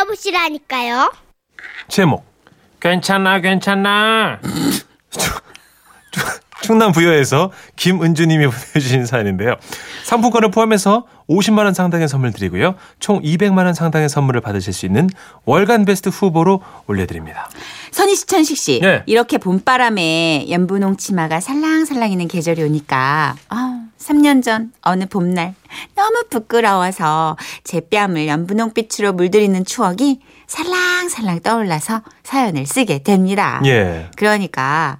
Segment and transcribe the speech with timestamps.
[0.00, 1.12] 들어보시라니까요.
[1.88, 2.24] 제목
[2.80, 4.40] 괜찮아 괜찮아
[6.62, 9.56] 충남 부여에서 김은주님이 보내주신 사연인데요.
[10.04, 12.74] 상품권을 포함해서 50만 원 상당의 선물 드리고요.
[12.98, 15.08] 총 200만 원 상당의 선물을 받으실 수 있는
[15.44, 17.48] 월간 베스트 후보로 올려드립니다.
[17.92, 19.02] 선희시천식 씨, 예.
[19.06, 25.54] 이렇게 봄바람에 연분홍 치마가 살랑살랑이는 계절이 오니까 아, 3년 전 어느 봄날
[25.94, 33.60] 너무 부끄러워서 제 뺨을 연분홍빛으로 물들이는 추억이 살랑살랑 떠올라서 사연을 쓰게 됩니다.
[33.66, 34.08] 예.
[34.16, 34.98] 그러니까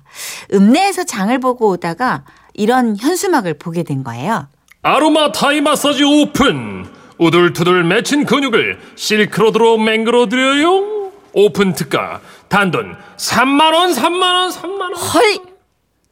[0.52, 4.48] 읍내에서 장을 보고 오다가 이런 현수막을 보게 된 거예요.
[4.82, 6.86] 아로마 타이 마사지 오픈
[7.18, 15.38] 우둘투둘 맺힌 근육을 실크로드로 맹글어드려요 오픈 특가 단돈 3만 원 3만 원 3만 원 헐!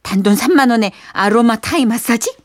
[0.03, 2.35] 단돈 3만 원에 아로마 타이 마사지?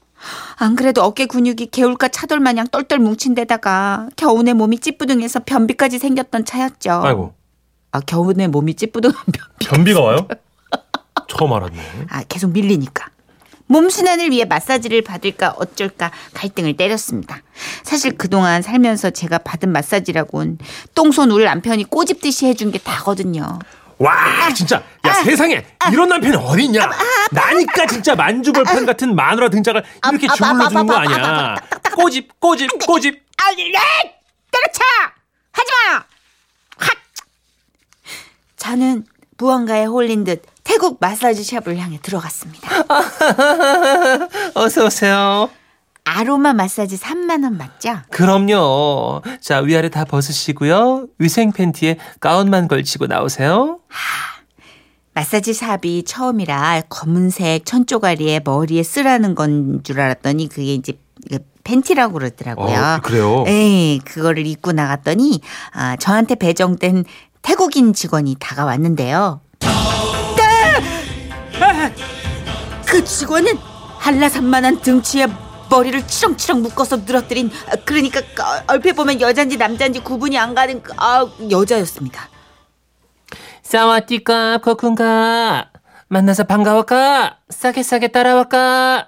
[0.56, 6.44] 안 그래도 어깨 근육이 개울가 차돌 마냥 똘똘 뭉친 데다가 겨우내 몸이 찌뿌둥해서 변비까지 생겼던
[6.46, 7.02] 차였죠.
[7.04, 7.34] 아이고
[7.92, 9.66] 아, 겨우내 몸이 찌뿌둥한 변비.
[9.66, 10.26] 변비가 와요?
[11.28, 12.06] 처음 알았네.
[12.10, 13.06] 아, 계속 밀리니까.
[13.66, 17.40] 몸 순환을 위해 마사지를 받을까 어쩔까 갈등을 때렸습니다.
[17.82, 20.58] 사실 그동안 살면서 제가 받은 마사지라곤
[20.94, 23.58] 똥손 울 남편이 꼬집듯이 해준 게 다거든요.
[23.98, 26.90] 와 진짜 야 세상에 이런 남편이 어디 있냐
[27.30, 31.54] 나니까 진짜 만주벌판 같은 마누라 등짝을 이렇게 주물러 주는 거 아니야
[31.94, 33.72] 꼬집 꼬집 꼬집 아, 네!
[34.50, 34.82] 때려쳐!
[35.52, 36.04] 하지 마!
[36.78, 36.96] 확!
[38.56, 39.04] 저는
[39.36, 42.68] 무언가에 홀린 듯 태국 마사지 샵을 향해 들어갔습니다.
[44.54, 45.50] 어서 오세요
[46.04, 47.96] 아로마 마사지 3만 원 맞죠?
[48.10, 53.80] 그럼요 자 위아래 다 벗으시고요 위생 팬티에 가운만 걸치고 나오세요
[55.14, 60.94] 마사지 샵이 처음이라 검은색 천조가리에 머리에 쓰라는 건 줄 알았더니 그게 이제
[61.30, 62.78] 그 팬티라고 그러더라고요.
[62.78, 63.42] 어, 그래요?
[63.46, 65.40] 네, 그거를 입고 나갔더니
[65.72, 67.04] 아, 저한테 배정된
[67.40, 69.40] 태국인 직원이 다가왔는데요.
[71.60, 71.90] 아!
[72.86, 73.56] 그 직원은
[73.98, 75.26] 한라산만한 등치에
[75.70, 78.20] 머리를 치렁치렁 묶어서 늘어뜨린 아, 그러니까
[78.66, 82.28] 얼핏 보면 여잔지 남잔지 구분이 안 가는 그, 아, 여자였습니다.
[83.62, 85.70] 사와디까 코쿤가
[86.08, 89.06] 만나서 반가워까 싸게 싸게 따라와까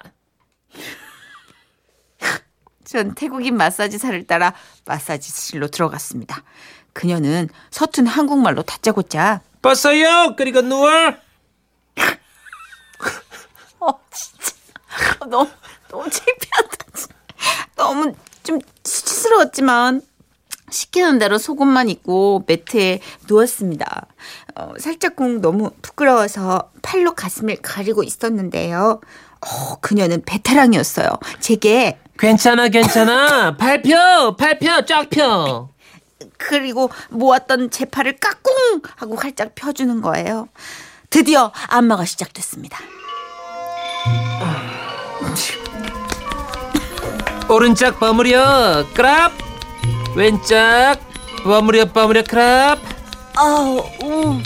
[2.83, 4.53] 전 태국인 마사지사를 따라
[4.85, 6.43] 마사지실로 들어갔습니다.
[6.93, 10.89] 그녀는 서툰 한국말로 다짜고짜 벗어요 그리고 누워
[13.79, 14.53] 어 진짜
[15.16, 15.49] 어, 너무
[15.89, 16.77] 너무 창피하다.
[17.75, 20.01] 너무 좀 수치스러웠지만
[20.69, 22.99] 시키는 대로 속옷만 입고 매트에
[23.29, 24.07] 누웠습니다.
[24.55, 28.99] 어, 살짝쿵 너무 부끄러워서 팔로 가슴을 가리고 있었는데요.
[29.41, 31.07] 어, 그녀는 베테랑이었어요.
[31.39, 35.69] 제게 괜찮아 괜찮아 팔 펴 팔 펴 쫙 펴
[36.37, 40.49] 그리고 모았던 제 팔을 까꿍 하고 활짝 펴주는 거예요.
[41.09, 42.79] 드디어 안마가 시작됐습니다.
[47.49, 49.31] 오른쪽 버무려 크랍
[50.15, 50.55] 왼쪽
[51.43, 52.79] 버무려 버무려 크랍
[53.35, 54.41] 아우, 우.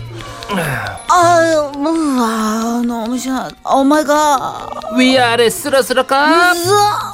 [1.10, 3.50] 아유, 뭐, 아, 너무 시원.
[3.64, 4.70] oh my god.
[4.98, 6.58] 위아래 쓰러쓰러 크랍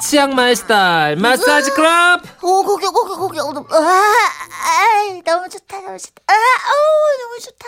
[0.02, 3.38] 치앙마이 스타일 마사지 크랍 오, 고기, 고기, 고기.
[3.38, 6.22] 어, 아, 아, 너무 좋다, 너무 좋다.
[6.26, 7.66] 아, 어, 너무 좋다.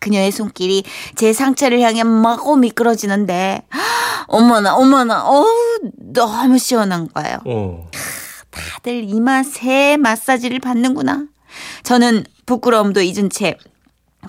[0.00, 0.84] 그녀의 손길이
[1.16, 3.62] 제 상체를 향해 마구 미끄러지는데,
[4.26, 5.46] 어머나, 어머나, 어우,
[6.12, 7.38] 너무 시원한 거예요.
[7.44, 7.88] 어.
[8.50, 11.26] 다들 이마 새 마사지를 받는구나.
[11.82, 13.56] 저는 부끄러움도 잊은 채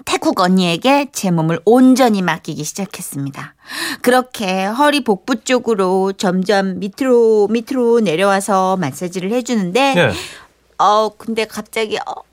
[0.05, 3.55] 태국 언니에게 제 몸을 온전히 맡기기 시작했습니다.
[4.01, 10.11] 그렇게 허리 복부 쪽으로 점점 밑으로 밑으로 내려와서 마사지를 해주는데, 예.
[10.77, 12.23] 어 근데 갑자기 어,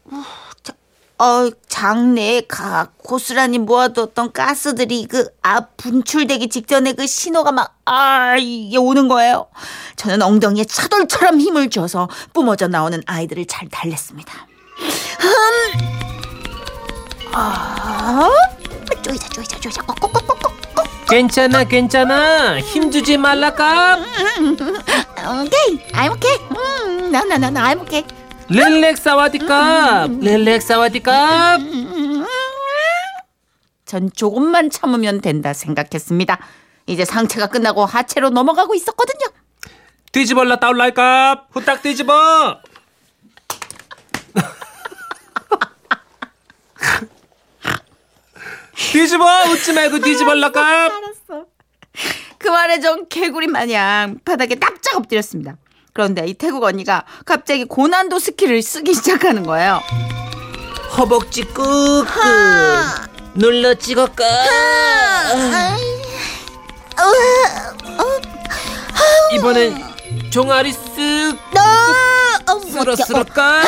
[1.19, 7.75] 어, 자- 어 장내에 가 고스란히 모아두었던 가스들이 그 아 분출되기 직전에 그 신호가 막
[7.87, 9.47] 아 이게 오는 거예요.
[9.97, 14.33] 저는 엉덩이에 차돌처럼 힘을 줘서 뿜어져 나오는 아이들을 잘 달랬습니다.
[15.21, 15.79] 음.
[17.33, 18.31] 아,
[19.03, 20.55] 쪼이자 쪼이자 쪼이자 꼭꼭꼭꼭꼭.
[21.11, 26.39] 괜찮아 괜찮아 힘주지 말라까 오케이, I'm okay.
[26.57, 28.03] 음, 나나나 나 I'm okay.
[28.49, 31.59] 릴렉 사와디까 릴렉 사와디까
[33.87, 36.39] 전 조금만 참으면 된다 생각했습니다.
[36.87, 39.27] 이제 상체가 끝나고 하체로 넘어가고 있었거든요.
[40.13, 42.61] 뒤집어라 따올라이까 후딱 뒤집어
[48.75, 50.91] 뒤집어 웃지 말고 뒤집어라까
[52.39, 55.57] 그 말에 전 개구리 마냥 바닥에 납작 엎드렸습니다.
[55.95, 59.81] 그런데 이 태국 언니가 갑자기 고난도 스킬을 쓰기 시작하는 거예요.
[60.99, 62.05] 허벅지 꾹꾹.
[63.37, 64.25] 눌러 찍어까
[69.33, 69.85] 이번엔
[70.31, 71.39] 종아리 쓱
[72.73, 73.63] 쓸어 쓸어까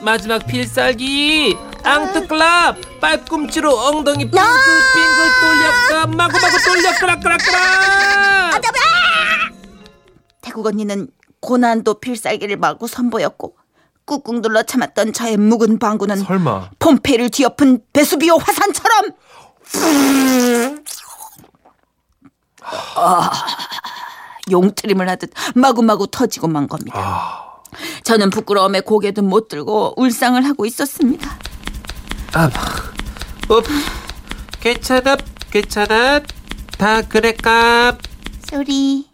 [0.00, 1.56] 마지막 필살기.
[1.82, 6.94] 앙트클랍 빨꿈치로 엉덩이 빙글빙글 돌려까 마구마구 돌려.
[6.98, 8.54] 끄락끄락끄락
[10.54, 11.08] 태국 언니는
[11.40, 13.56] 고난도 필살기를 마구 선보였고
[14.04, 16.70] 꾹꾹 눌러 참았던 저의 묵은 방구는 설마.
[16.78, 19.10] 폼페이를 뒤엎은 베수비오 화산처럼
[22.96, 23.30] 아,
[24.48, 27.00] 용트림을 하듯 마구마구 터지고 만 겁니다.
[27.00, 27.62] 아,
[28.04, 31.36] 저는 부끄러움에 고개도 못 들고 울상을 하고 있었습니다.
[33.48, 33.64] 업
[34.60, 35.16] 괜찮아
[35.50, 36.20] 괜찮아
[36.78, 37.98] 다 그래까
[38.48, 39.13] 쏘리.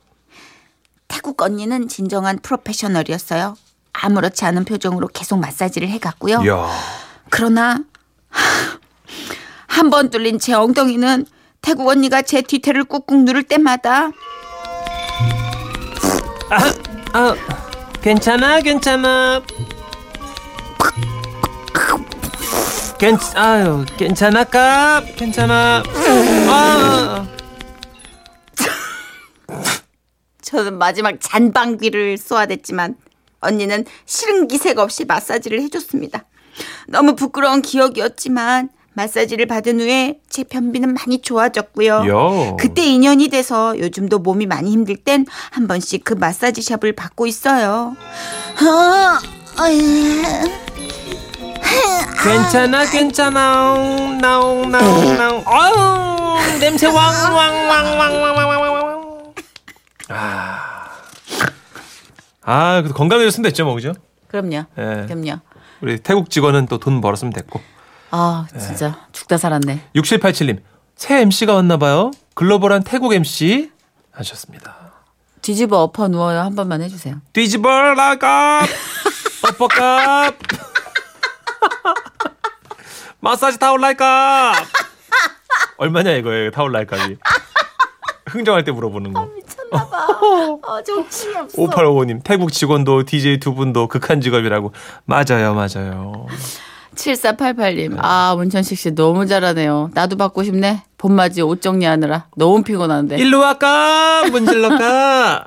[1.23, 3.55] 태국 언니는 진정한 프로페셔널이었어요.
[3.93, 6.41] 아무렇지 않은 표정으로 계속 마사지를 해갔고요.
[6.47, 6.67] 이야.
[7.29, 7.81] 그러나
[9.67, 11.27] 한 번 뚫린 제 엉덩이는
[11.61, 14.11] 태국 언니가 제 뒤태를 꾹꾹 누를 때마다
[17.13, 17.35] 아
[18.01, 19.43] 괜찮아 괜찮아
[22.99, 25.83] 괜 아유 괜찮아 까 괜찮아
[26.49, 27.27] 아
[30.61, 32.95] 저는 마지막 잔방귀를 쏘아댔지만
[33.41, 36.25] 언니는 싫은 기색 없이 마사지를 해줬습니다.
[36.87, 41.95] 너무 부끄러운 기억이었지만 마사지를 받은 후에 제 변비는 많이 좋아졌고요.
[41.95, 42.57] 야.
[42.59, 47.97] 그때 인연이 돼서 요즘도 몸이 많이 힘들 땐 한 번씩 그 마사지 샵을 받고 있어요.
[48.59, 49.19] 아,
[52.23, 53.75] 괜찮아 괜찮아
[54.21, 55.45] 나옹 나옹 나옹
[56.61, 56.95] 냄새 왕
[57.35, 58.60] 왕 왕 왕 왕왕
[60.11, 60.61] 왕왕
[62.43, 63.93] 아, 그래도 건강해졌으면 됐죠, 뭐, 그죠?
[64.29, 64.65] 그럼요.
[64.79, 65.07] 예.
[65.07, 65.41] 그럼요.
[65.81, 67.61] 우리 태국 직원은 또 돈 벌었으면 됐고.
[68.11, 69.89] 아 진짜 죽다 살았네.
[69.95, 70.61] 6787님,
[70.97, 72.11] 새 MC가 왔나 봐요.
[72.35, 73.71] 글로벌한 태국 MC
[74.11, 74.77] 하셨습니다.
[75.43, 77.17] 뒤집어 엎어 누워요 한 번만 해 주세요.
[77.33, 78.67] 뒤집어 라갑
[79.49, 80.37] 엎어갑
[83.21, 84.67] 마사지 타올 라이갑
[85.79, 87.17] 얼마냐 이거예요 타올 라이갑이
[88.29, 89.31] 흥정할 때 물어보는 거
[89.73, 91.63] 어, 정신이 없어.
[91.63, 94.73] 5855님 태국 직원도 DJ 두 분도 극한 직업이라고
[95.05, 96.27] 맞아요 맞아요
[96.95, 97.97] 7488님.
[97.99, 99.91] 아, 문천식 씨 너무 잘하네요.
[99.95, 100.83] 나도 받고 싶네.
[100.99, 103.17] 봄맞이 옷 정리하느라 너무 피곤한데.
[103.17, 105.47] 일로 와까 문질러까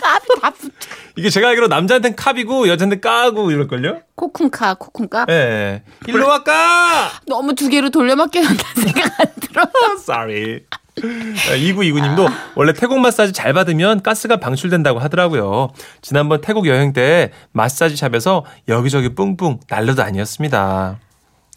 [0.00, 0.70] 깝이 다 붙어.
[1.16, 3.98] 이게 제가 알기로 남자한테는 캅이고 여자한테 까고 이럴걸요?
[4.16, 5.26] 코쿤카, 코쿤카.
[5.28, 5.82] 예 네.
[6.06, 9.64] 일로 와까 너무 두 개로 돌려막겨야 한다는 생각 안 들어.
[9.98, 10.60] Sorry.
[10.96, 15.70] 2929님도 원래 태국 마사지 잘 받으면 가스가 방출된다고 하더라고요.
[16.02, 20.98] 지난번 태국 여행 때 마사지 샵에서 여기저기 뿡뿡 난리도 아니었습니다.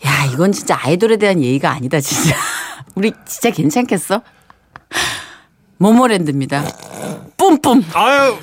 [0.05, 2.35] 야, 이건 진짜 아이돌에 대한 예의가 아니다, 진짜.
[2.95, 4.21] 우리 진짜 괜찮겠어?
[5.77, 6.63] 모모랜드입니다.
[7.37, 7.83] 뿜뿜.
[7.93, 8.37] 아유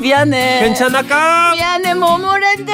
[0.00, 0.60] 미안해.
[0.60, 1.52] 괜찮아까?
[1.54, 2.72] 미안해, 모모랜드.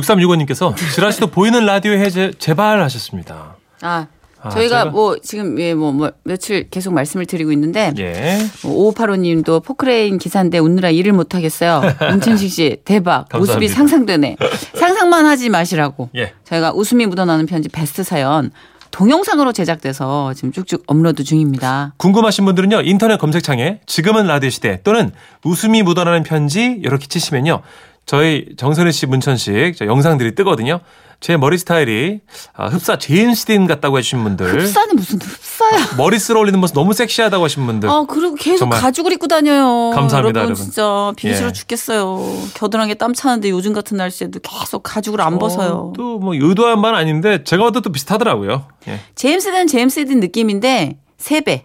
[0.00, 3.56] 6365님께서 지라시도 보이는 라디오 해제 제발 하셨습니다.
[3.82, 4.06] 아,
[4.42, 8.38] 아, 저희가 저희가- 뭐 지금 예, 뭐, 뭐 며칠 계속 말씀을 드리고 있는데 예.
[8.62, 11.82] 5585님도 포크레인 기사인데 웃느라 일을 못 하겠어요.
[12.10, 13.26] 문천식 씨 대박.
[13.32, 14.36] 모습이 상상되네.
[14.74, 16.10] 상상만 하지 마시라고.
[16.16, 16.32] 예.
[16.44, 18.50] 저희가 웃음이 묻어나는 편지 베스트 사연
[18.92, 21.92] 동영상으로 제작돼서 지금 쭉쭉 업로드 중입니다.
[21.98, 25.10] 궁금하신 분들은요 인터넷 검색창에 지금은 라디오 시대 또는
[25.44, 27.60] 웃음이 묻어나는 편지 이렇게 치시면요
[28.06, 30.80] 저희 정선혜 씨 문천식 저 영상들이 뜨거든요.
[31.18, 32.20] 제 머리 스타일이
[32.54, 35.96] 아, 흡사 제임스 딘 같다고 해주신 분들 흡사는 무슨 흡사야.
[35.96, 39.90] 머리 쓸어 올리는 모습 너무 섹시하다고 하신 분들 아, 그리고 계속 가죽을 입고 다녀요.
[39.94, 40.54] 감사합니다, 여러분, 여러분.
[40.56, 41.52] 진짜 비기 싫어 예.
[41.52, 42.20] 죽겠어요.
[42.54, 45.92] 겨드랑이에 땀 차는데 요즘 같은 날씨에도 계속 가죽을 안 벗어요.
[45.96, 48.68] 또 뭐 의도한 바는 아닌데 제가 봐도 또 비슷하더라고요.
[48.88, 49.00] 예.
[49.16, 51.64] 제임스는 제임스 든 느낌인데 세배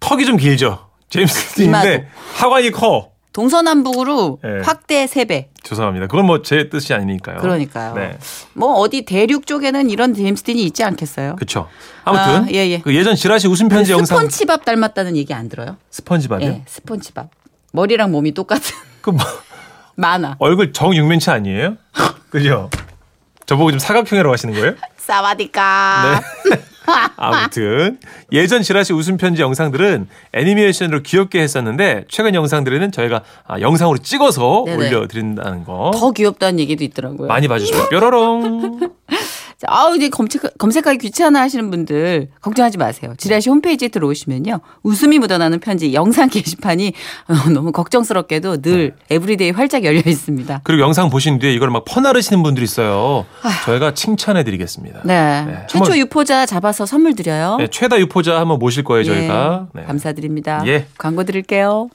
[0.00, 0.78] 턱이 좀 길죠.
[1.10, 1.54] 제임스.
[1.54, 3.11] 딘인데 하관이 커.
[3.32, 4.62] 동서남북으로 예.
[4.64, 6.06] 확대 세배 죄송합니다.
[6.06, 7.38] 그건 뭐 제 뜻이 아니니까요.
[7.38, 7.94] 그러니까요.
[7.94, 8.18] 네.
[8.52, 11.36] 뭐 어디 대륙 쪽에는 이런 제임스틴이 있지 않겠어요?
[11.36, 11.68] 그렇죠.
[12.04, 12.80] 아무튼 아, 예, 예.
[12.80, 15.76] 그 예전 지라시 웃음 편지 영상 스폰치밥 닮았다는 얘기 안 들어요?
[15.90, 16.48] 스펀지밥이요.
[16.48, 17.30] 예, 스폰치밥.
[17.72, 18.74] 머리랑 몸이 똑같은.
[19.00, 19.24] 그 뭐,
[19.96, 20.36] 많아.
[20.38, 21.76] 얼굴 정육면치 아니에요?
[22.30, 22.70] 그죠?
[23.46, 24.74] 저보고 좀 사각형이라고 하시는 거예요?
[24.96, 26.20] 사와디까.
[26.50, 26.62] 네.
[27.16, 27.98] 아무튼
[28.32, 34.88] 예전 지라시 웃음 편지 영상들은 애니메이션으로 귀엽게 했었는데 최근 영상들에는 저희가 아, 영상으로 찍어서 네네.
[34.88, 37.28] 올려드린다는 거 더 귀엽다는 얘기도 있더라고요.
[37.28, 38.88] 많이 봐주시고 뾰로롱 자,
[39.68, 43.14] 아우 이제 검색 검색하기 귀찮아 하시는 분들 걱정하지 마세요.
[43.16, 44.60] 지라시 홈페이지에 들어오시면요.
[44.82, 46.92] 웃음이 묻어나는 편지 영상 게시판이
[47.28, 50.60] 어, 너무 걱정스럽게도 늘 everyday 활짝 열려 있습니다.
[50.64, 53.26] 그리고 영상 보신 뒤에 이걸 막 퍼나르시는 분들이 있어요.
[53.64, 55.02] 저희가 칭찬해 드리겠습니다.
[55.04, 55.44] 네.
[55.46, 57.56] 네, 최초 유포자 잡아서 선물 드려요.
[57.58, 59.68] 네, 최다 유포자 한번 모실 거예요 저희가.
[59.74, 59.86] 예, 네.
[59.86, 60.62] 감사드립니다.
[60.66, 60.86] 예.
[60.98, 61.88] 광고 드릴게요.